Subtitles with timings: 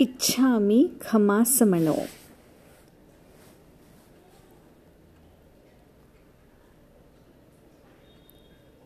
[0.00, 1.96] इच्छा इच्छामि खमासमणो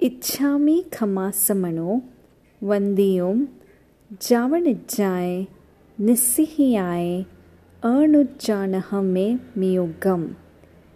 [0.03, 2.01] इच्छामि वंदियों
[2.63, 3.47] वन्दियों
[4.73, 5.47] जाए
[6.01, 7.23] निस्सिहियाय
[7.85, 10.35] अणुज्जानः में मियोगम।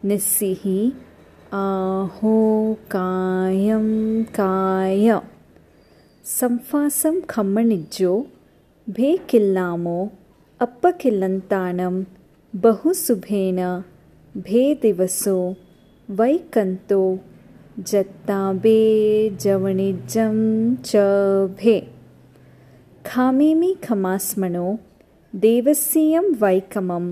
[0.05, 0.93] निस्सिहि,
[1.53, 2.37] आहो
[2.75, 3.87] कायम
[4.25, 5.21] काय।
[6.25, 8.27] ಸಂಫಾಸಂ ಖಮ್ಮಣಿಜ್ಜೋ
[8.89, 9.97] ಭೇಕಿಲ್ಲಾಮೋ
[10.61, 11.97] ಅಪ್ಪಕಿಲ್ಲಂತಾಣಂ
[12.55, 13.61] ಬಹುಸುಭೇನ
[14.35, 15.35] ಭೇ ದಿವಸೋ
[16.09, 17.01] ವೈಕಂತೋ
[17.91, 18.79] ಜತ್ತಾಬೇ
[19.43, 20.39] ಜವಣಿಜಂ
[20.85, 21.05] ಚ
[21.61, 21.77] ಭೇ
[23.03, 24.67] ಖಾಮೇಮಿ ಖಮಾಸ್ಮಣೋ
[25.35, 27.05] ದೇವಸ್ಯಂ ವೈಕಮಂ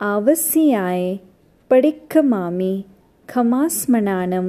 [0.00, 1.00] ಆವಸ್ಯಾಯ
[1.70, 2.74] ಪಡಿಕ್ಕಮಾಮಿ
[3.28, 4.48] ಖಮಾಸ್ಮಣಾನಂ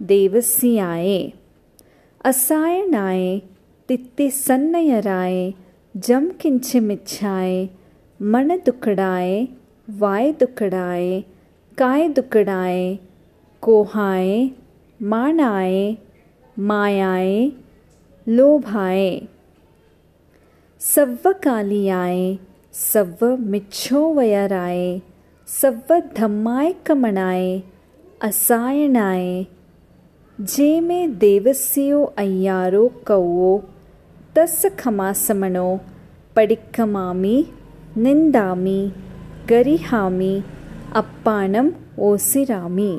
[0.00, 1.08] ದೇವಸ್ಯಾಯ
[2.24, 3.22] ಅಸಾಯಣಾಯ
[3.88, 5.36] ತಿತ್ತೆ ಸನ್ನಯರಾಯ
[5.96, 7.66] जम किंचिमिच्छाय
[8.22, 9.48] मन दुकड़ाए,
[9.90, 11.24] वाय दुकड़ाए,
[11.78, 12.98] काय दुकड़ाए
[13.60, 14.48] कोहाय
[15.02, 15.94] मानाय
[16.58, 17.50] मायाए,
[18.28, 19.20] लोभाए।
[20.80, 22.36] सव्व कालियाए,
[22.72, 24.98] सव्व मिच्छोवयराय
[25.46, 27.60] सव्व धम्माय कमणाय
[28.22, 29.42] असायणाय
[30.40, 33.58] जे में देवस्यो अय्यारो कौवो
[34.36, 35.68] तस् खमासमनो
[36.34, 37.36] पडिक्कमामि
[38.02, 38.80] निन्दामि
[39.50, 40.34] गरिहामि
[41.00, 41.70] अप्पाणम्
[42.08, 42.92] ओसिरामि